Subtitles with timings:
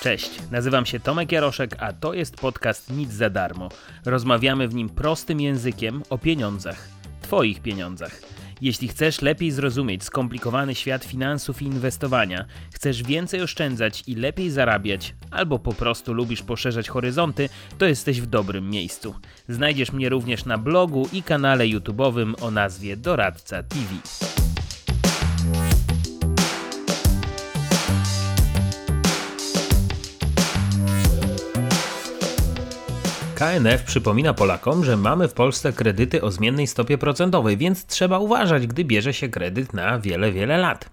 [0.00, 3.68] Cześć, nazywam się Tomek Jaroszek, a to jest podcast Nic za darmo.
[4.04, 6.88] Rozmawiamy w nim prostym językiem o pieniądzach,
[7.22, 8.20] Twoich pieniądzach.
[8.60, 15.14] Jeśli chcesz lepiej zrozumieć skomplikowany świat finansów i inwestowania, chcesz więcej oszczędzać i lepiej zarabiać,
[15.30, 17.48] albo po prostu lubisz poszerzać horyzonty,
[17.78, 19.14] to jesteś w dobrym miejscu.
[19.48, 24.49] Znajdziesz mnie również na blogu i kanale YouTube'owym o nazwie Doradca TV.
[33.40, 38.66] KNF przypomina Polakom, że mamy w Polsce kredyty o zmiennej stopie procentowej, więc trzeba uważać,
[38.66, 40.90] gdy bierze się kredyt na wiele, wiele lat.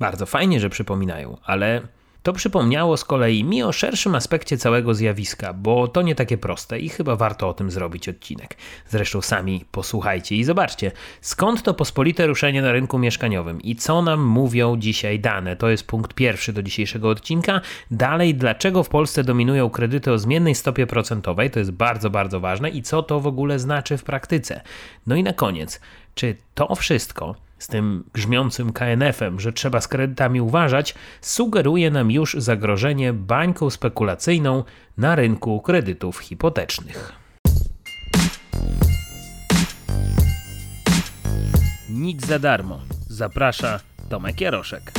[0.00, 1.80] Bardzo fajnie, że przypominają, ale
[2.24, 6.78] to przypomniało z kolei mi o szerszym aspekcie całego zjawiska, bo to nie takie proste
[6.78, 8.56] i chyba warto o tym zrobić odcinek.
[8.88, 14.22] Zresztą sami posłuchajcie i zobaczcie, skąd to pospolite ruszenie na rynku mieszkaniowym i co nam
[14.22, 15.56] mówią dzisiaj dane.
[15.56, 17.60] To jest punkt pierwszy do dzisiejszego odcinka.
[17.90, 22.70] Dalej, dlaczego w Polsce dominują kredyty o zmiennej stopie procentowej, to jest bardzo, bardzo ważne
[22.70, 24.60] i co to w ogóle znaczy w praktyce.
[25.06, 25.80] No i na koniec,
[26.14, 32.34] czy to wszystko z tym grzmiącym KNF-em, że trzeba z kredytami uważać, sugeruje nam już
[32.38, 34.64] zagrożenie bańką spekulacyjną
[34.96, 37.12] na rynku kredytów hipotecznych.
[41.90, 42.80] Nic za darmo.
[43.08, 44.92] Zaprasza Tomek Jaroszek.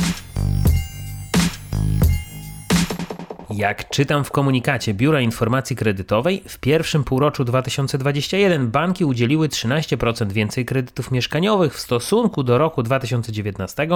[3.56, 10.64] Jak czytam w komunikacie Biura Informacji Kredytowej, w pierwszym półroczu 2021 banki udzieliły 13% więcej
[10.64, 13.88] kredytów mieszkaniowych w stosunku do roku 2019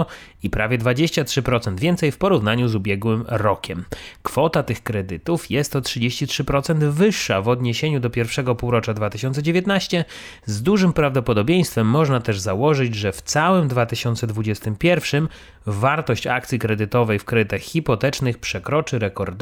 [0.43, 3.85] i prawie 23% więcej w porównaniu z ubiegłym rokiem.
[4.23, 10.05] Kwota tych kredytów jest o 33% wyższa w odniesieniu do pierwszego półrocza 2019.
[10.47, 15.29] Z dużym prawdopodobieństwem można też założyć, że w całym 2021
[15.67, 18.99] wartość akcji kredytowej w kredytach hipotecznych przekroczy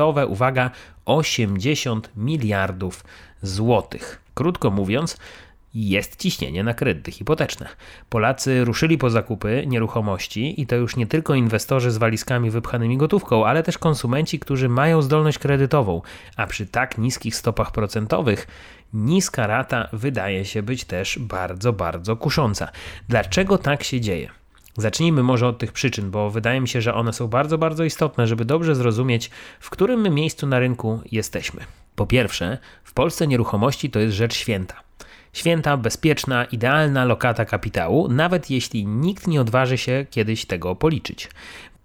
[0.09, 0.71] uwaga,
[1.05, 3.05] 80 miliardów
[3.43, 4.23] złotych.
[4.35, 5.17] Krótko mówiąc,
[5.75, 7.69] jest ciśnienie na kredyty hipoteczne.
[8.09, 13.47] Polacy ruszyli po zakupy nieruchomości i to już nie tylko inwestorzy z walizkami wypchanymi gotówką,
[13.47, 16.03] ale też konsumenci, którzy mają zdolność kredytową,
[16.37, 18.47] a przy tak niskich stopach procentowych
[18.93, 22.69] niska rata wydaje się być też bardzo, bardzo kusząca.
[23.09, 24.38] Dlaczego tak się dzieje?
[24.79, 28.27] Zacznijmy może od tych przyczyn, bo wydaje mi się, że one są bardzo, bardzo istotne,
[28.27, 29.31] żeby dobrze zrozumieć,
[29.61, 31.61] w którym miejscu na rynku jesteśmy.
[31.97, 34.75] Po pierwsze, w Polsce nieruchomości to jest rzecz święta.
[35.33, 41.29] Święta, bezpieczna, idealna lokata kapitału, nawet jeśli nikt nie odważy się kiedyś tego policzyć.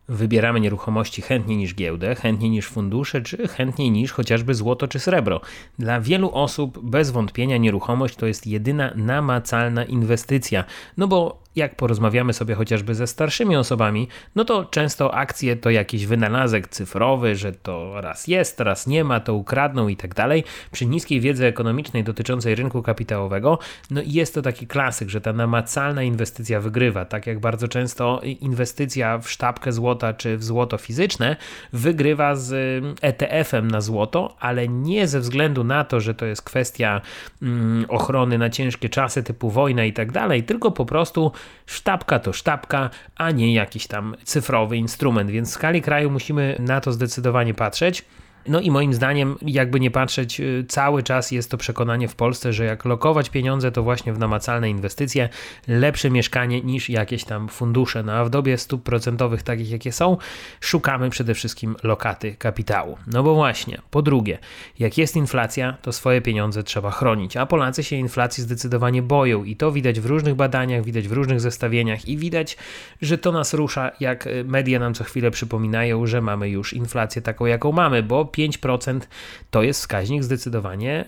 [0.08, 5.42] Wybieramy nieruchomości chętniej niż giełdę, chętniej niż fundusze, czy chętniej niż chociażby złoto czy srebro.
[5.80, 10.64] Dla wielu osób bez wątpienia nieruchomość to jest jedyna namacalna inwestycja,
[10.98, 16.06] no bo jak porozmawiamy sobie chociażby ze starszymi osobami, no to często akcje to jakiś
[16.06, 20.44] wynalazek cyfrowy, że to raz jest, raz nie ma, to ukradną i tak dalej.
[20.72, 23.60] Przy niskiej wiedzy ekonomicznej dotyczącej rynku kapitałowego,
[23.92, 29.18] no jest to taki klasyk, że ta namacalna inwestycja wygrywa, tak jak bardzo często inwestycja
[29.18, 31.36] w sztabkę złota czy w złoto fizyczne
[31.74, 37.02] wygrywa z ETF-em na złoto, ale nie ze względu na to, że to jest kwestia
[37.42, 41.32] mm, ochrony na ciężkie czasy typu wojna i tak dalej, tylko po prostu
[41.66, 46.82] Sztabka to sztabka, a nie jakiś tam cyfrowy instrument, więc w skali kraju musimy na
[46.82, 48.06] to zdecydowanie patrzeć.
[48.48, 52.54] No i moim zdaniem, jakby nie patrzeć, y, cały czas jest to przekonanie w Polsce,
[52.54, 55.30] że jak lokować pieniądze, to właśnie w namacalne inwestycje,
[55.68, 58.04] lepsze mieszkanie niż jakieś tam fundusze.
[58.04, 60.18] No a w dobie stóp procentowych takich jakie są,
[60.62, 62.98] szukamy przede wszystkim lokaty kapitału.
[63.08, 64.38] No bo właśnie, po drugie,
[64.80, 69.56] jak jest inflacja, to swoje pieniądze trzeba chronić, a Polacy się inflacji zdecydowanie boją i
[69.56, 72.58] to widać w różnych badaniach, widać w różnych zestawieniach i widać,
[73.02, 77.22] że to nas rusza, jak y, media nam co chwilę przypominają, że mamy już inflację
[77.22, 79.00] taką, jaką mamy, bo 5%
[79.52, 81.06] to jest wskaźnik zdecydowanie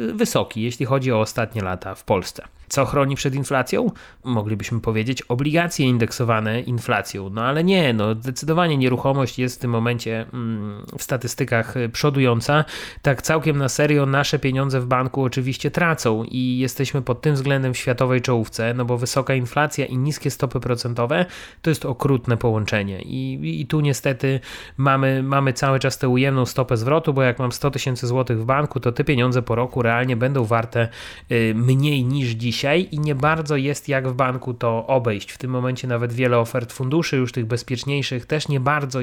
[0.00, 2.48] y, wysoki, jeśli chodzi o ostatnie lata w Polsce.
[2.68, 3.90] Co chroni przed inflacją?
[4.24, 10.26] Moglibyśmy powiedzieć obligacje indeksowane inflacją, no ale nie, no zdecydowanie nieruchomość jest w tym momencie
[10.32, 12.64] mm, w statystykach y, przodująca.
[13.02, 17.74] Tak całkiem na serio nasze pieniądze w banku oczywiście tracą i jesteśmy pod tym względem
[17.74, 21.26] w światowej czołówce, no bo wysoka inflacja i niskie stopy procentowe
[21.62, 24.40] to jest okrutne połączenie i, i tu niestety
[24.76, 28.44] mamy, mamy cały czas tę ujemną stopę zwrotu, bo jak mam 100 tysięcy złotych w
[28.44, 30.88] banku, to te pieniądze po roku realnie będą warte
[31.30, 35.32] y, mniej niż dzisiaj i nie bardzo jest jak w banku to obejść.
[35.32, 38.98] W tym momencie nawet wiele ofert funduszy, już tych bezpieczniejszych, też nie bardzo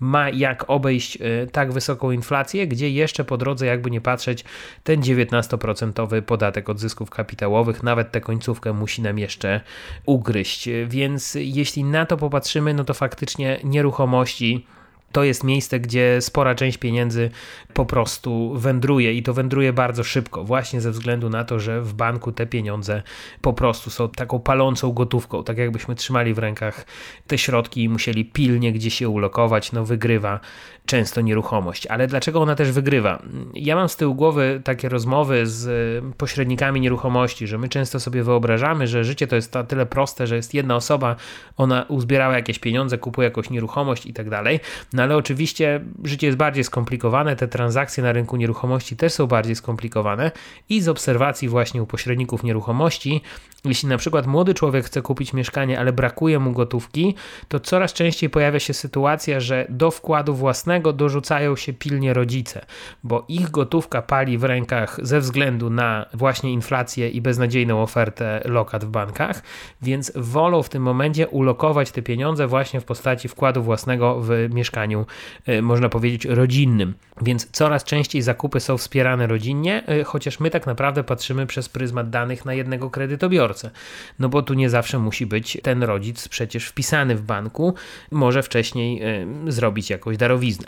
[0.00, 4.44] ma jak obejść e, tak wysoką inflację, gdzie jeszcze po drodze, jakby nie patrzeć,
[4.84, 9.60] ten 19% podatek od zysków kapitałowych, nawet tę końcówkę musi nam jeszcze
[10.06, 10.68] ugryźć.
[10.86, 14.66] Więc jeśli na to popatrzymy, no to faktycznie nieruchomości
[15.12, 17.30] to jest miejsce, gdzie spora część pieniędzy
[17.74, 21.94] po prostu wędruje i to wędruje bardzo szybko, właśnie ze względu na to, że w
[21.94, 23.02] banku te pieniądze
[23.40, 26.86] po prostu są taką palącą gotówką, tak jakbyśmy trzymali w rękach
[27.26, 30.40] te środki i musieli pilnie gdzieś się ulokować, no wygrywa
[30.86, 31.86] często nieruchomość.
[31.86, 33.22] Ale dlaczego ona też wygrywa?
[33.54, 38.86] Ja mam z tyłu głowy takie rozmowy z pośrednikami nieruchomości, że my często sobie wyobrażamy,
[38.86, 41.16] że życie to jest na tyle proste, że jest jedna osoba,
[41.56, 44.60] ona uzbierała jakieś pieniądze, kupuje jakąś nieruchomość i tak dalej.
[45.00, 49.56] No ale oczywiście życie jest bardziej skomplikowane, te transakcje na rynku nieruchomości też są bardziej
[49.56, 50.30] skomplikowane
[50.68, 53.20] i z obserwacji właśnie u pośredników nieruchomości,
[53.64, 57.14] jeśli na przykład młody człowiek chce kupić mieszkanie, ale brakuje mu gotówki,
[57.48, 62.66] to coraz częściej pojawia się sytuacja, że do wkładu własnego dorzucają się pilnie rodzice,
[63.04, 68.84] bo ich gotówka pali w rękach ze względu na właśnie inflację i beznadziejną ofertę lokat
[68.84, 69.42] w bankach,
[69.82, 74.30] więc wolą w tym momencie ulokować te pieniądze właśnie w postaci wkładu własnego w
[75.46, 76.94] e, można powiedzieć, rodzinnym.
[77.22, 82.10] Więc coraz częściej zakupy są wspierane rodzinnie, e, chociaż my tak naprawdę patrzymy przez pryzmat
[82.10, 83.70] danych na jednego kredytobiorcę.
[84.18, 87.74] No bo tu nie zawsze musi być ten rodzic przecież wpisany w banku,
[88.10, 90.66] może wcześniej e, zrobić jakąś darowiznę.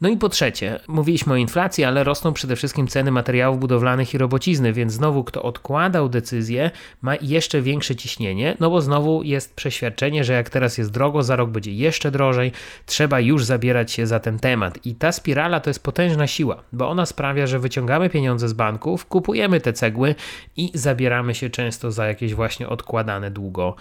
[0.00, 4.18] No i po trzecie, mówiliśmy o inflacji, ale rosną przede wszystkim ceny materiałów budowlanych i
[4.18, 6.70] robocizny, więc znowu kto odkładał decyzję,
[7.02, 11.36] ma jeszcze większe ciśnienie, no bo znowu jest przeświadczenie, że jak teraz jest drogo, za
[11.36, 12.52] rok będzie jeszcze drożej,
[12.86, 14.86] trzeba już zabierać się za ten temat.
[14.86, 19.06] I ta spirala to jest potężna siła, bo ona sprawia, że wyciągamy pieniądze z banków,
[19.06, 20.14] kupujemy te cegły
[20.56, 23.74] i zabieramy się często za jakieś właśnie odkładane długo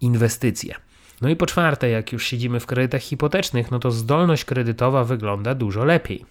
[0.00, 0.74] inwestycje.
[1.22, 5.54] No i po czwarte, jak już siedzimy w kredytach hipotecznych, no to zdolność kredytowa wygląda
[5.54, 6.24] dużo lepiej.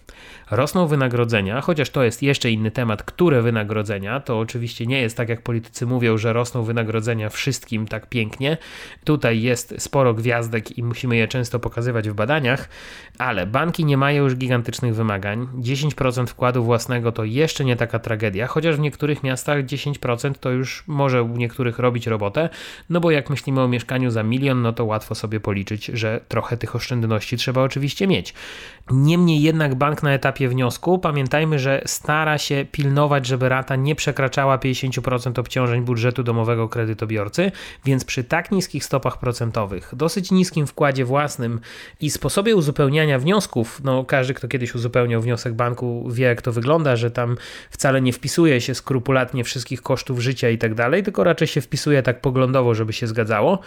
[0.50, 5.28] Rosną wynagrodzenia, chociaż to jest jeszcze inny temat, które wynagrodzenia, to oczywiście nie jest tak
[5.28, 8.56] jak politycy mówią, że rosną wynagrodzenia wszystkim tak pięknie.
[9.04, 12.68] Tutaj jest sporo gwiazdek i musimy je często pokazywać w badaniach,
[13.18, 15.48] ale banki nie mają już gigantycznych wymagań.
[15.58, 20.84] 10% wkładu własnego to jeszcze nie taka tragedia, chociaż w niektórych miastach 10% to już
[20.86, 22.48] może u niektórych robić robotę,
[22.90, 26.56] no bo jak myślimy o mieszkaniu za milion, no to łatwo sobie policzyć, że trochę
[26.56, 28.34] tych oszczędności trzeba oczywiście mieć.
[28.90, 34.58] Niemniej jednak bank na etapie wniosku, pamiętajmy, że stara się pilnować, żeby rata nie przekraczała
[34.58, 37.52] 50% obciążeń budżetu domowego kredytobiorcy,
[37.84, 41.60] więc przy tak niskich stopach procentowych, dosyć niskim wkładzie własnym
[42.00, 46.96] i sposobie uzupełniania wniosków, no każdy, kto kiedyś uzupełniał wniosek banku, wie jak to wygląda,
[46.96, 47.36] że tam
[47.70, 52.02] wcale nie wpisuje się skrupulatnie wszystkich kosztów życia i tak dalej, tylko raczej się wpisuje
[52.02, 53.58] tak poglądowo, żeby się zgadzało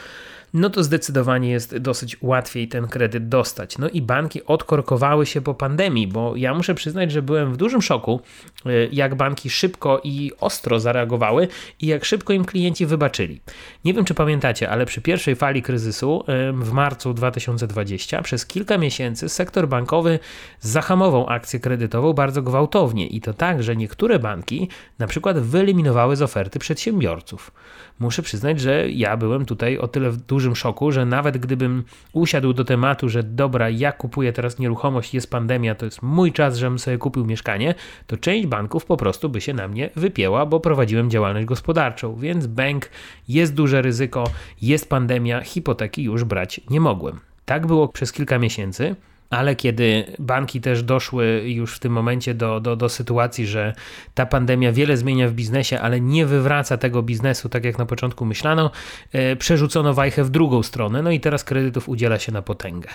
[0.55, 3.77] no to zdecydowanie jest dosyć łatwiej ten kredyt dostać.
[3.77, 7.81] No i banki odkorkowały się po pandemii, bo ja muszę przyznać, że byłem w dużym
[7.81, 8.21] szoku,
[8.65, 11.47] y, jak banki szybko i ostro zareagowały
[11.79, 13.41] i jak szybko im klienci wybaczyli.
[13.85, 16.23] Nie wiem, czy pamiętacie, ale przy pierwszej fali kryzysu
[16.53, 20.19] w marcu 2020 przez kilka miesięcy sektor bankowy
[20.59, 24.69] zahamował akcję kredytową bardzo gwałtownie i to tak, że niektóre banki
[24.99, 27.51] na przykład wyeliminowały z oferty przedsiębiorców
[27.99, 31.83] muszę przyznać, że ja byłem tutaj o tyle w dużym szoku, że nawet gdybym
[32.13, 36.57] usiadł do tematu, że dobra, ja kupuję teraz nieruchomość, jest pandemia, to jest mój czas,
[36.57, 37.75] żebym sobie kupił mieszkanie,
[38.07, 42.47] to część banków po prostu by się na mnie wypięła, bo prowadziłem działalność gospodarczą, więc
[42.47, 42.89] bank
[43.27, 44.23] jest duże ryzyko,
[44.61, 47.19] jest pandemia, hipoteki już brać nie mogłem.
[47.45, 48.95] Tak było przez kilka miesięcy
[49.29, 53.73] ale kiedy banki też doszły już w tym momencie do, do, do sytuacji, że
[54.13, 58.25] ta pandemia wiele zmienia w biznesie, ale nie wywraca tego biznesu tak jak na początku
[58.25, 58.71] myślano,
[59.11, 62.89] e, przerzucono wajchę w drugą stronę, no i teraz kredytów udziela się na potęgę.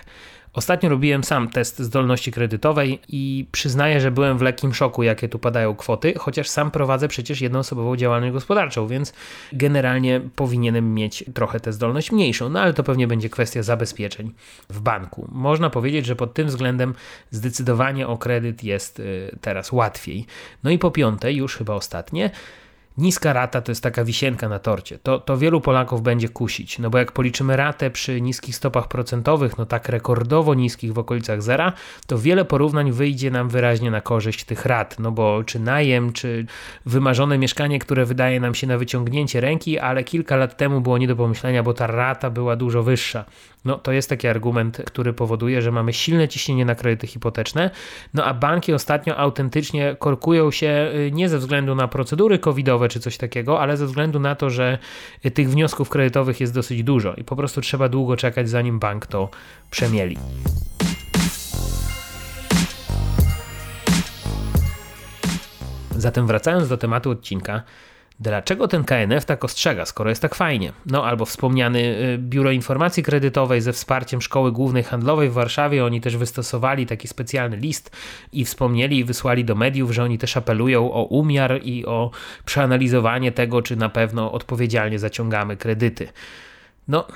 [0.53, 5.39] Ostatnio robiłem sam test zdolności kredytowej i przyznaję, że byłem w lekkim szoku, jakie tu
[5.39, 9.13] padają kwoty, chociaż sam prowadzę przecież jednoosobową działalność gospodarczą, więc
[9.53, 14.33] generalnie powinienem mieć trochę tę zdolność mniejszą, no ale to pewnie będzie kwestia zabezpieczeń
[14.69, 15.29] w banku.
[15.33, 16.95] Można powiedzieć, że pod tym względem
[17.31, 20.27] zdecydowanie o kredyt jest y, teraz łatwiej.
[20.65, 22.31] No i po piąte, już chyba ostatnie,
[22.99, 24.99] Niska rata to jest taka wisienka na torcie.
[24.99, 29.59] To, to wielu Polaków będzie kusić, no bo jak policzymy ratę przy niskich stopach procentowych,
[29.59, 31.73] no tak rekordowo niskich w okolicach zera,
[32.07, 36.47] to wiele porównań wyjdzie nam wyraźnie na korzyść tych rat, no bo czy najem, czy
[36.87, 41.07] wymarzone mieszkanie, które wydaje nam się na wyciągnięcie ręki, ale kilka lat temu było nie
[41.07, 43.25] do pomyślenia, bo ta rata była dużo wyższa.
[43.65, 47.71] No to jest taki argument, który powoduje, że mamy silne ciśnienie na kredyty hipoteczne,
[48.15, 53.01] no a banki ostatnio autentycznie korkują się y, nie ze względu na procedury covidowe czy
[53.01, 54.79] coś takiego, ale ze względu na to, że
[55.35, 59.29] tych wniosków kredytowych jest dosyć dużo i po prostu trzeba długo czekać, zanim bank to
[59.71, 60.19] przemieli.
[65.97, 67.63] Zatem wracając do tematu odcinka,
[68.21, 70.73] Dlaczego ten KNF tak ostrzega, skoro jest tak fajnie?
[70.87, 76.01] No albo wspomniany y, Biuro Informacji Kredytowej ze wsparciem Szkoły Głównej Handlowej w Warszawie, oni
[76.01, 77.97] też wystosowali taki specjalny list
[78.33, 82.11] i wspomnieli i wysłali do mediów, że oni też apelują o umiar i o
[82.45, 86.09] przeanalizowanie tego, czy na pewno odpowiedzialnie zaciągamy kredyty.
[86.89, 87.07] No,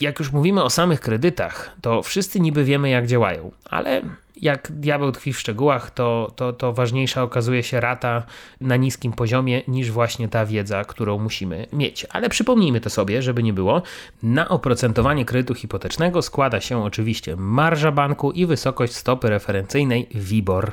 [0.00, 4.02] jak już mówimy o samych kredytach, to wszyscy niby wiemy, jak działają, ale
[4.42, 8.22] jak diabeł tkwi w szczegółach, to, to, to ważniejsza okazuje się rata
[8.60, 12.06] na niskim poziomie niż właśnie ta wiedza, którą musimy mieć.
[12.10, 13.82] Ale przypomnijmy to sobie, żeby nie było.
[14.22, 20.72] Na oprocentowanie kredytu hipotecznego składa się oczywiście marża banku i wysokość stopy referencyjnej WIBOR.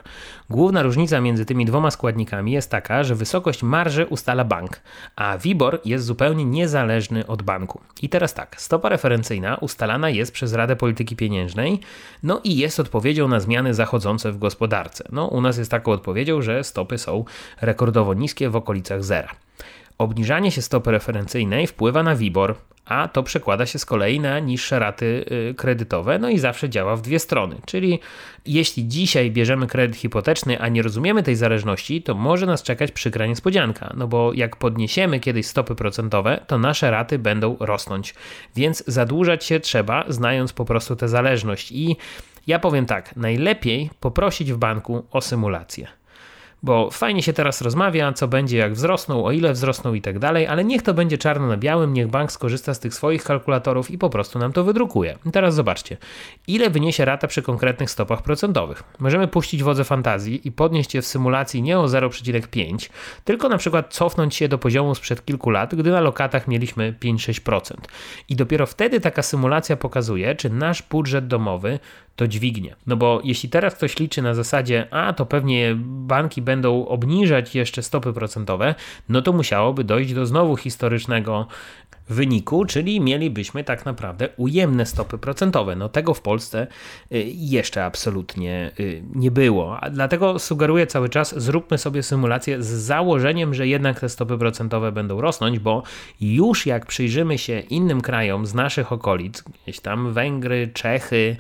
[0.49, 4.81] Główna różnica między tymi dwoma składnikami jest taka, że wysokość marży ustala bank,
[5.15, 7.81] a WIBOR jest zupełnie niezależny od banku.
[8.01, 11.79] I teraz tak, stopa referencyjna ustalana jest przez Radę Polityki Pieniężnej,
[12.23, 15.03] no i jest odpowiedzią na zmianę zmiany zachodzące w gospodarce.
[15.11, 17.25] No, u nas jest taką odpowiedzią, że stopy są
[17.61, 19.29] rekordowo niskie w okolicach zera.
[19.97, 24.79] Obniżanie się stopy referencyjnej wpływa na WIBOR, a to przekłada się z kolei na niższe
[24.79, 27.55] raty y, kredytowe, no i zawsze działa w dwie strony.
[27.65, 27.99] Czyli
[28.45, 33.25] jeśli dzisiaj bierzemy kredyt hipoteczny, a nie rozumiemy tej zależności, to może nas czekać przykra
[33.25, 38.15] niespodzianka, no bo jak podniesiemy kiedyś stopy procentowe, to nasze raty będą rosnąć.
[38.55, 41.95] Więc zadłużać się trzeba, znając po prostu tę zależność i
[42.47, 45.87] ja powiem tak, najlepiej poprosić w banku o symulację
[46.65, 50.47] bo fajnie się teraz rozmawia, co będzie, jak wzrosną, o ile wzrosną i tak dalej,
[50.47, 53.97] ale niech to będzie czarno na białym, niech bank skorzysta z tych swoich kalkulatorów i
[53.97, 55.17] po prostu nam to wydrukuje.
[55.25, 55.97] I teraz zobaczcie,
[56.47, 58.83] ile wyniesie rata przy konkretnych stopach procentowych.
[58.99, 62.89] Możemy puścić wodze fantazji i podnieść je w symulacji nie o 0,5,
[63.23, 67.75] tylko na przykład cofnąć się do poziomu sprzed kilku lat, gdy na lokatach mieliśmy 5-6%.
[68.29, 71.79] I dopiero wtedy taka symulacja pokazuje, czy nasz budżet domowy
[72.15, 72.75] to dźwignie.
[72.87, 76.54] No bo jeśli teraz ktoś liczy na zasadzie, a to pewnie banki będą
[76.87, 78.75] obniżać jeszcze stopy procentowe,
[79.09, 81.47] no to musiałoby dojść do znowu historycznego
[82.09, 85.75] wyniku, czyli mielibyśmy tak naprawdę ujemne stopy procentowe.
[85.75, 86.67] No tego w Polsce
[87.11, 89.79] y, jeszcze absolutnie y, nie było.
[89.91, 95.21] Dlatego sugeruję cały czas, zróbmy sobie symulację z założeniem, że jednak te stopy procentowe będą
[95.21, 95.83] rosnąć, bo
[96.21, 101.35] już jak przyjrzymy się innym krajom z naszych okolic, gdzieś tam Węgry, Czechy,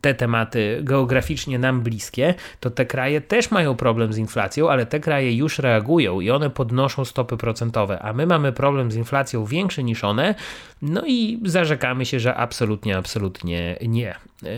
[0.00, 5.00] te tematy geograficznie nam bliskie, to te kraje też mają problem z inflacją, ale te
[5.00, 9.82] kraje już reagują i one podnoszą stopy procentowe, a my mamy problem z inflacją większy
[9.82, 10.34] niż one,
[10.82, 14.10] no i zarzekamy się, że absolutnie, absolutnie nie.
[14.10, 14.48] E,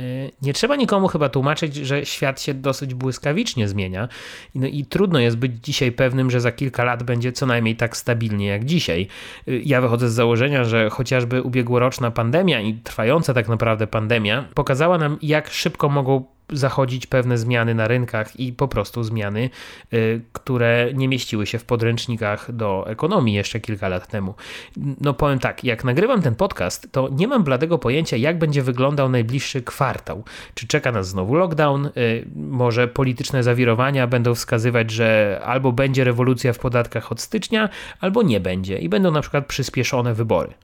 [0.43, 4.09] nie trzeba nikomu chyba tłumaczyć, że świat się dosyć błyskawicznie zmienia
[4.55, 7.97] no i trudno jest być dzisiaj pewnym, że za kilka lat będzie co najmniej tak
[7.97, 9.09] stabilnie jak dzisiaj.
[9.49, 14.99] E, ja wychodzę z założenia, że chociażby ubiegłoroczna pandemia i trwająca tak naprawdę pandemia pokazała
[14.99, 19.51] nam, jak szybko mogą zachodzić pewne zmiany na rynkach i po prostu zmiany,
[19.93, 24.35] y, które nie mieściły się w podręcznikach do ekonomii jeszcze kilka lat temu.
[24.77, 29.09] No powiem tak, jak nagrywam ten podcast, to nie mam bladego pojęcia, jak będzie wyglądał
[29.09, 30.25] najbliższy kwartał.
[30.55, 31.87] Czy czeka nas znowu lockdown?
[31.87, 37.69] Y, może polityczne zawirowania będą wskazywać, że albo będzie rewolucja w podatkach od stycznia,
[38.01, 40.55] albo nie będzie i będą na przykład przyspieszone wybory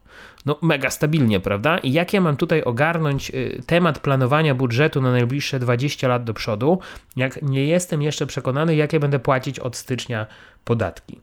[0.45, 1.77] no mega stabilnie, prawda?
[1.77, 6.33] I jak ja mam tutaj ogarnąć y, temat planowania budżetu na najbliższe 20 lat do
[6.33, 6.79] przodu,
[7.15, 10.25] jak nie jestem jeszcze przekonany, jakie będę płacić od stycznia
[10.65, 11.19] podatki.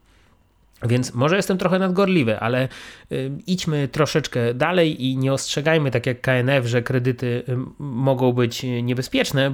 [0.83, 2.69] Więc może jestem trochę nadgorliwy, ale
[3.13, 8.63] y, idźmy troszeczkę dalej i nie ostrzegajmy, tak jak KNF, że kredyty y, mogą być
[8.83, 9.53] niebezpieczne.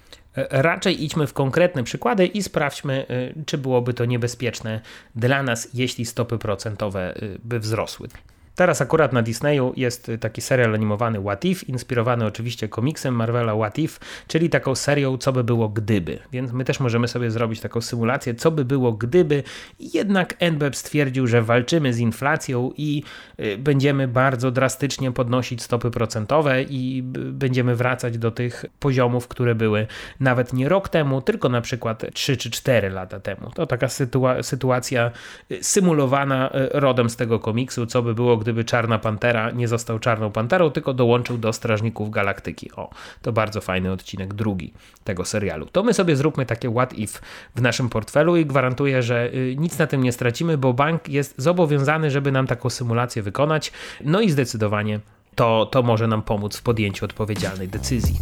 [0.50, 3.06] Raczej idźmy w konkretne przykłady i sprawdźmy,
[3.47, 4.80] czy byłoby to niebezpieczne
[5.16, 8.09] dla nas, jeśli stopy procentowe by wzrosły.
[8.55, 13.79] Teraz akurat na Disneyu jest taki serial animowany What If, inspirowany oczywiście komiksem Marvela What
[13.79, 16.19] If, czyli taką serią co by było gdyby.
[16.33, 19.43] Więc my też możemy sobie zrobić taką symulację, co by było gdyby
[19.81, 23.03] jednak NBEP stwierdził, że walczymy z inflacją i
[23.41, 29.87] y, będziemy bardzo drastycznie podnosić stopy procentowe i będziemy wracać do tych poziomów, które były
[30.21, 33.51] nawet nie rok temu, tylko na przykład 3 czy 4 lata temu.
[33.55, 35.11] To taka sytua sytuacja
[35.51, 39.99] y, symulowana y, rodem z tego komiksu, co by było gdyby Czarna Pantera nie został
[39.99, 42.73] Czarną Panterą, tylko dołączył do Strażników Galaktyki.
[42.77, 42.91] O,
[43.23, 44.73] to bardzo fajny odcinek drugi
[45.05, 45.67] tego serialu.
[45.67, 47.19] To my sobie zróbmy takie what if
[47.55, 51.35] w naszym portfelu i gwarantuję, że y, nic na tym nie stracimy, bo bank jest
[51.39, 53.73] zobowiązany, żeby nam taką symulację wykonać.
[54.05, 55.01] No i zdecydowanie
[55.35, 58.19] to, to może nam pomóc w podjęciu odpowiedzialnej decyzji.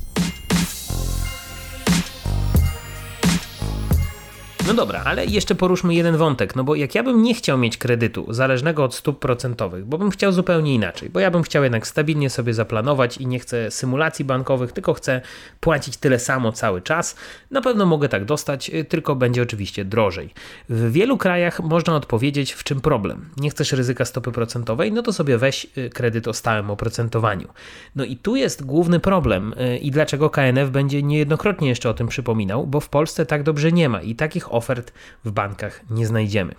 [4.67, 7.79] No dobra, ale jeszcze poruszmy jeden wątek, no bo jak ja bym nie chciał mieć
[7.79, 11.87] kredytu zależnego od stóp procentowych, bo bym chciał zupełnie inaczej, bo ja bym chciał jednak
[11.87, 15.21] stabilnie sobie zaplanować i nie chcę symulacji bankowych, tylko chcę
[15.61, 17.17] płacić tyle samo cały czas,
[17.51, 20.31] na pewno mogę tak dostać, y, tylko będzie oczywiście drożej.
[20.69, 23.29] W wielu krajach można odpowiedzieć, w czym problem.
[23.37, 27.49] Nie chcesz ryzyka stopy procentowej, no to sobie weź y, kredyt o stałym oprocentowaniu.
[27.97, 32.09] No i tu jest główny problem y, i dlaczego KNF będzie niejednokrotnie jeszcze o tym
[32.09, 34.93] przypominał, bo w Polsce tak dobrze nie ma i takich ofert
[35.25, 36.55] w bankach nie znajdziemy.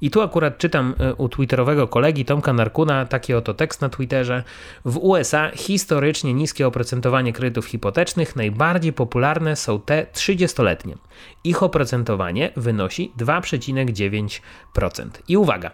[0.00, 4.44] I tu akurat czytam e, u twitterowego kolegi Tomka Narkuna taki oto tekst na Twitterze.
[4.84, 10.96] W USA historycznie niskie oprocentowanie kredytów hipotecznych najbardziej popularne są te 30-letnie.
[11.44, 15.08] Ich oprocentowanie wynosi 2,9%.
[15.28, 15.70] I uwaga,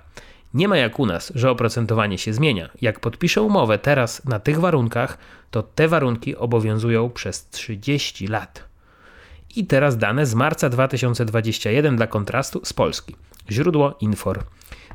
[0.54, 2.68] nie ma jak u nas, że oprocentowanie się zmienia.
[2.80, 5.18] Jak podpiszę umowę teraz na tych warunkach,
[5.50, 8.67] to te warunki obowiązują przez 30 lat.
[9.56, 13.16] I teraz dane z marca 2021 dla kontrastu z Polski.
[13.50, 14.44] Źródło Infor.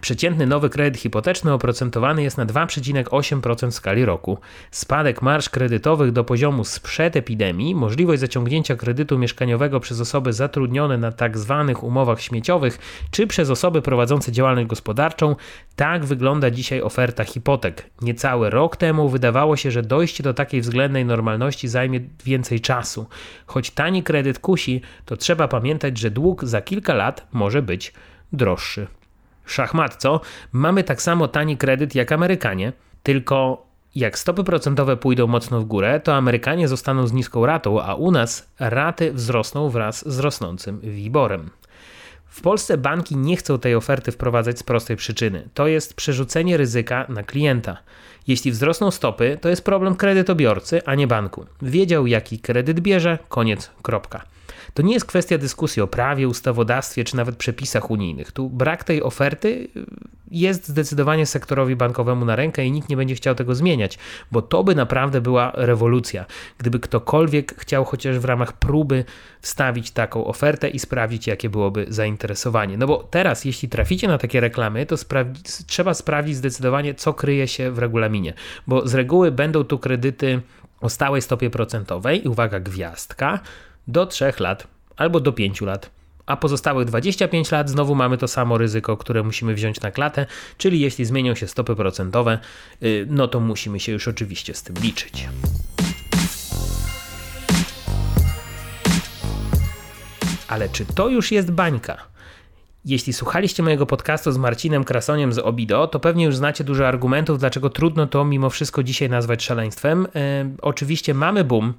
[0.01, 4.37] Przeciętny nowy kredyt hipoteczny oprocentowany jest na 2,8% w skali roku.
[4.71, 11.11] Spadek marsz kredytowych do poziomu sprzed epidemii, możliwość zaciągnięcia kredytu mieszkaniowego przez osoby zatrudnione na
[11.11, 11.65] tzw.
[11.67, 12.79] Tak umowach śmieciowych
[13.11, 15.35] czy przez osoby prowadzące działalność gospodarczą,
[15.75, 17.89] tak wygląda dzisiaj oferta hipotek.
[18.01, 23.05] Niecały rok temu wydawało się, że dojście do takiej względnej normalności zajmie więcej czasu.
[23.45, 27.93] Choć tani kredyt kusi, to trzeba pamiętać, że dług za kilka lat może być
[28.33, 28.87] droższy.
[29.45, 30.21] Szachmat, co?
[30.51, 32.73] Mamy tak samo tani kredyt jak Amerykanie,
[33.03, 37.95] tylko jak stopy procentowe pójdą mocno w górę, to Amerykanie zostaną z niską ratą, a
[37.95, 41.49] u nas raty wzrosną wraz z rosnącym wiborem.
[42.25, 45.49] W Polsce banki nie chcą tej oferty wprowadzać z prostej przyczyny.
[45.53, 47.77] To jest przerzucenie ryzyka na klienta.
[48.27, 51.45] Jeśli wzrosną stopy, to jest problem kredytobiorcy, a nie banku.
[51.61, 54.21] Wiedział, jaki kredyt bierze, koniec, kropka.
[54.73, 58.31] To nie jest kwestia dyskusji o prawie, ustawodawstwie czy nawet przepisach unijnych.
[58.31, 59.85] Tu brak tej oferty y,
[60.31, 63.97] jest zdecydowanie sektorowi bankowemu na rękę i nikt nie będzie chciał tego zmieniać,
[64.31, 66.25] bo to by naprawdę była rewolucja.
[66.57, 69.05] Gdyby ktokolwiek chciał chociaż w ramach próby
[69.41, 72.77] wstawić taką ofertę i sprawdzić, jakie byłoby zainteresowanie.
[72.77, 74.95] No bo teraz, jeśli traficie na takie reklamy, to
[75.67, 78.33] trzeba sprawdzić zdecydowanie, co kryje się w regulaminie,
[78.67, 80.41] bo z reguły będą tu kredyty
[80.81, 83.39] o stałej stopie procentowej i uwaga, gwiazdka
[83.87, 85.89] do 3 lat albo do 5 lat.
[86.25, 90.25] A pozostałych 25 lat znowu mamy to samo ryzyko, które musimy wziąć na klatę,
[90.57, 92.39] czyli jeśli zmienią się stopy procentowe,
[92.83, 95.27] y, no to musimy się już oczywiście z tym liczyć.
[100.47, 101.97] Ale czy to już jest bańka?
[102.85, 107.39] Jeśli słuchaliście mojego podcastu z Marcinem Krasoniem z Obido, to pewnie już znacie dużo argumentów,
[107.39, 110.07] dlaczego trudno to mimo wszystko dzisiaj nazwać szaleństwem.
[110.15, 110.21] Yy,
[110.61, 111.73] oczywiście mamy boom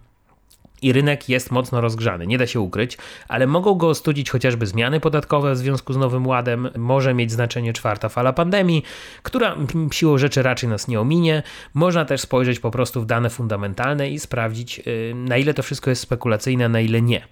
[0.85, 5.01] i rynek jest mocno rozgrzany, nie da się ukryć, ale mogą go ostudzić chociażby zmiany
[5.01, 8.85] podatkowe w związku z Nowym Ładem, może mieć znaczenie czwarta fala pandemii,
[9.23, 9.57] która
[9.93, 11.43] siłą rzeczy raczej nas nie ominie.
[11.75, 15.91] Można też spojrzeć po prostu w dane fundamentalne i sprawdzić, y, na ile to wszystko
[15.91, 17.23] jest spekulacyjne, na ile nie.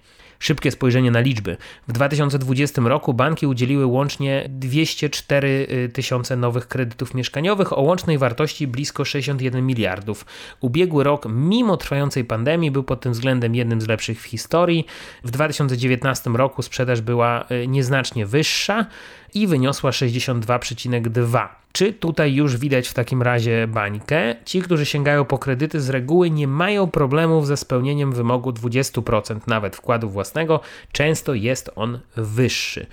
[0.43, 1.57] Szybkie spojrzenie na liczby.
[1.87, 8.67] W 2020 roku banki udzieliły łącznie 204 y, tysiące nowych kredytów mieszkaniowych o łącznej wartości
[8.67, 10.25] blisko 61 miliardów.
[10.59, 14.85] Ubiegły rok, mimo trwającej pandemii, był pod tym względem jednym z lepszych w historii.
[15.23, 18.85] W 2019 roku sprzedaż była y, nieznacznie wyższa
[19.33, 21.62] i wyniosła 62,2.
[21.75, 24.35] Czy tutaj już widać w takim razie bańkę?
[24.45, 29.75] Ci, którzy sięgają po kredyty z reguły nie mają problemów ze spełnieniem wymogu 20% nawet
[29.75, 30.59] wkładu własnego,
[30.91, 32.85] często jest on wyższy.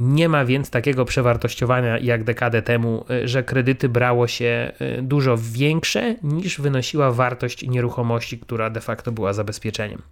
[0.00, 5.36] Nie ma więc takiego przewartościowania jak dekadę temu, y, że kredyty brało się y, dużo
[5.52, 10.02] większe niż wynosiła wartość nieruchomości, która de facto była zabezpieczeniem.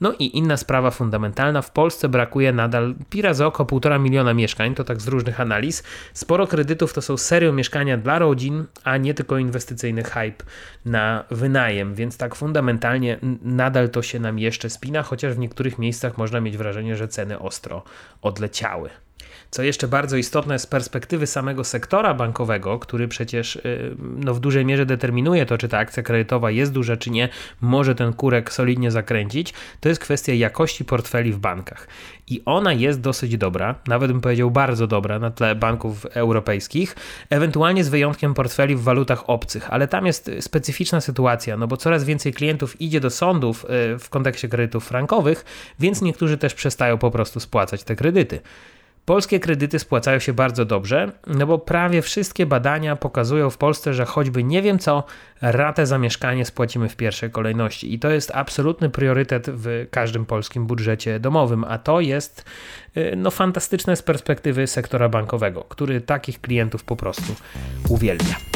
[0.00, 4.74] No i inna sprawa fundamentalna, w Polsce brakuje nadal pi razy oko 1,5 miliona mieszkań,
[4.74, 5.82] to tak z różnych analiz.
[6.14, 10.44] Sporo kredytów to są serio mieszkania dla rodzin, a nie tylko inwestycyjny hype
[10.84, 16.18] na wynajem, więc tak fundamentalnie nadal to się nam jeszcze spina, chociaż w niektórych miejscach
[16.18, 17.82] można mieć wrażenie, że ceny ostro
[18.22, 18.90] odleciały.
[19.50, 24.64] Co jeszcze bardzo istotne z perspektywy samego sektora bankowego, który przecież y, no, w dużej
[24.64, 27.28] mierze determinuje to, czy ta akcja kredytowa jest duża, czy nie,
[27.60, 31.88] może ten kurek solidnie zakręcić, to jest kwestia jakości portfeli w bankach.
[32.26, 36.96] I ona jest dosyć dobra, nawet bym powiedział bardzo dobra na tle banków europejskich,
[37.30, 42.04] ewentualnie z wyjątkiem portfeli w walutach obcych, ale tam jest specyficzna sytuacja, no bo coraz
[42.04, 45.44] więcej klientów idzie do sądów y, w kontekście kredytów frankowych,
[45.78, 48.40] więc niektórzy też przestają po prostu spłacać te kredyty.
[49.08, 54.04] Polskie kredyty spłacają się bardzo dobrze, no bo prawie wszystkie badania pokazują w Polsce, że
[54.04, 55.04] choćby nie wiem co,
[55.42, 57.94] ratę za mieszkanie spłacimy w pierwszej kolejności.
[57.94, 62.44] I to jest absolutny priorytet w każdym polskim budżecie domowym, a to jest
[62.96, 67.34] y, no, fantastyczne z perspektywy sektora bankowego, który takich klientów po prostu
[67.88, 68.47] uwielbia.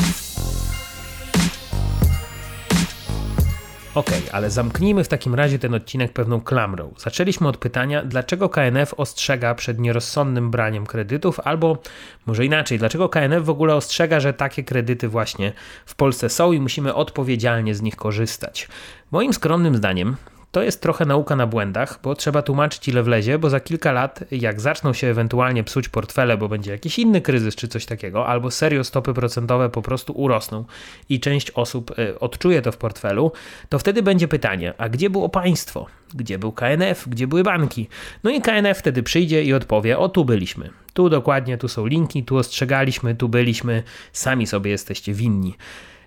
[3.94, 6.94] Ok, ale zamknijmy w takim razie ten odcinek pewną klamrą.
[6.98, 11.78] Zaczęliśmy od pytania, dlaczego KNF ostrzega przed nierozsądnym braniem kredytów, albo
[12.26, 15.52] może inaczej, dlaczego KNF w ogóle ostrzega, że takie kredyty właśnie
[15.86, 18.68] w Polsce są i musimy odpowiedzialnie z nich korzystać.
[19.10, 20.16] Moim skromnym zdaniem
[20.52, 24.24] to jest trochę nauka na błędach, bo trzeba tłumaczyć ile wlezie, bo za kilka lat,
[24.30, 28.50] jak zaczną się ewentualnie psuć portfele, bo będzie jakiś inny kryzys czy coś takiego, albo
[28.50, 30.64] serio stopy procentowe po prostu urosną
[31.08, 33.32] i część osób y, odczuje to w portfelu,
[33.68, 35.86] to wtedy będzie pytanie, a gdzie było państwo?
[36.14, 37.08] Gdzie był KNF?
[37.08, 37.88] Gdzie były banki?
[38.24, 40.70] No i KNF wtedy przyjdzie i odpowie, o tu byliśmy.
[40.92, 45.54] Tu dokładnie, tu są linki, tu ostrzegaliśmy, tu byliśmy, sami sobie jesteście winni.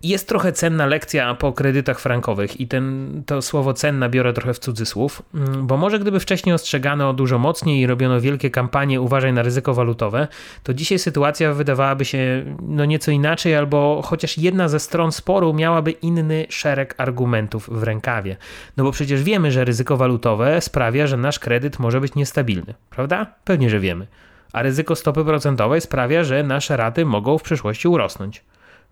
[0.06, 4.60] Jest trochę cenna lekcja po kredytach frankowych i ten, to słowo cenna biorę trochę w
[4.60, 9.41] cudzysłów, mm, bo może gdyby wcześniej ostrzegano dużo mocniej i robiono wielkie kampanie uważaj na
[9.41, 10.28] ryzyko walutowe,
[10.63, 15.91] to dzisiaj sytuacja wydawałaby się no nieco inaczej, albo chociaż jedna ze stron sporu miałaby
[15.91, 18.38] inny szereg argumentów w rękawie.
[18.78, 23.26] No bo przecież wiemy, że ryzyko walutowe sprawia, że nasz kredyt może być niestabilny, prawda?
[23.44, 24.08] Pewnie, że wiemy.
[24.54, 28.44] A ryzyko stopy procentowej sprawia, że nasze raty mogą w przyszłości urosnąć.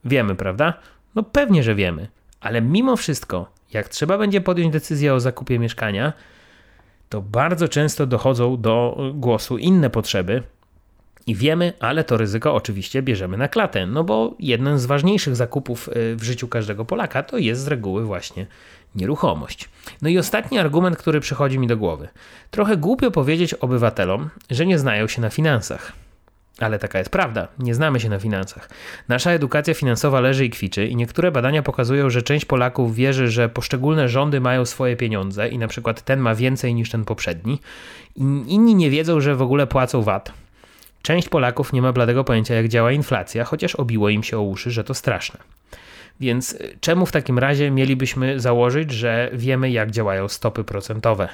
[0.05, 0.73] Wiemy, prawda?
[1.15, 2.07] No pewnie, że wiemy.
[2.41, 6.13] Ale mimo wszystko, jak trzeba będzie podjąć decyzję o zakupie mieszkania,
[7.09, 10.43] to bardzo często dochodzą do głosu inne potrzeby.
[11.27, 15.89] I wiemy, ale to ryzyko oczywiście bierzemy na klatę, no bo jeden z ważniejszych zakupów
[15.89, 18.47] y, w życiu każdego Polaka to jest z reguły właśnie
[18.95, 19.69] nieruchomość.
[20.01, 22.07] No i ostatni argument, który przychodzi mi do głowy.
[22.51, 26.02] Trochę głupio powiedzieć obywatelom, że nie znają się na finansach.
[26.59, 28.69] Ale taka jest prawda, nie znamy się na finansach.
[29.07, 33.49] Nasza edukacja finansowa leży i kwiczy i niektóre badania pokazują, że część Polaków wierzy, że
[33.49, 37.59] poszczególne rządy mają swoje pieniądze i na przykład ten ma więcej niż ten poprzedni.
[38.47, 40.33] Inni nie wiedzą, że w ogóle płacą VAT.
[41.01, 44.71] Część Polaków nie ma bladego pojęcia, jak działa inflacja, chociaż obiło im się o uszy,
[44.71, 45.39] że to straszne.
[46.19, 51.29] Więc czemu w takim razie mielibyśmy założyć, że wiemy, jak działają stopy procentowe?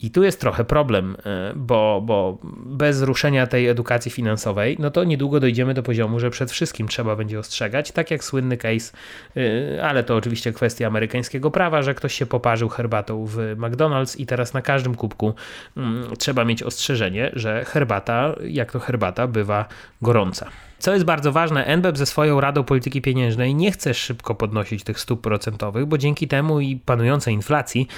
[0.00, 5.04] I tu jest trochę problem, e, bo, bo bez ruszenia tej edukacji finansowej, no to
[5.04, 8.92] niedługo dojdziemy do poziomu, że przed wszystkim trzeba będzie ostrzegać, tak jak słynny case,
[9.36, 14.26] e, ale to oczywiście kwestia amerykańskiego prawa, że ktoś się poparzył herbatą w McDonald's i
[14.26, 15.34] teraz na każdym kubku
[15.76, 19.64] mm, trzeba mieć ostrzeżenie, że herbata, jak to herbata, bywa
[20.02, 20.48] gorąca.
[20.78, 25.00] Co jest bardzo ważne, NBEP ze swoją Radą Polityki Pieniężnej nie chce szybko podnosić tych
[25.00, 27.88] stóp procentowych, bo dzięki temu i panującej inflacji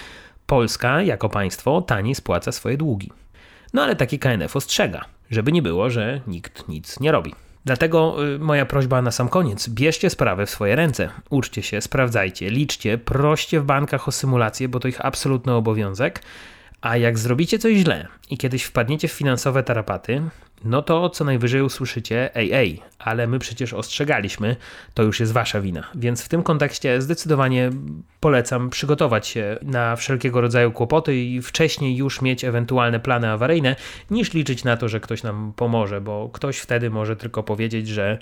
[0.50, 3.12] Polska jako państwo taniej spłaca swoje długi.
[3.72, 7.34] No ale taki KNF ostrzega, żeby nie było, że nikt nic nie robi.
[7.64, 11.08] Dlatego y, moja prośba na sam koniec: bierzcie sprawę w swoje ręce.
[11.30, 16.22] Uczcie się, sprawdzajcie, liczcie, proście w bankach o symulację, bo to ich absolutny obowiązek.
[16.80, 20.22] A jak zrobicie coś źle i kiedyś wpadniecie w finansowe tarapaty,
[20.64, 24.56] no to co najwyżej usłyszycie ej, ale my przecież ostrzegaliśmy,
[24.94, 25.82] to już jest wasza wina.
[25.94, 27.70] Więc w tym kontekście zdecydowanie
[28.20, 33.76] polecam przygotować się na wszelkiego rodzaju kłopoty i wcześniej już mieć ewentualne plany awaryjne,
[34.10, 38.18] niż liczyć na to, że ktoś nam pomoże, bo ktoś wtedy może tylko powiedzieć, że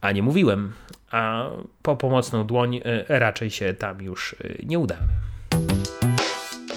[0.00, 0.72] a nie mówiłem,
[1.10, 1.46] a
[1.82, 5.11] po pomocną dłoń e, raczej się tam już e, nie udamy.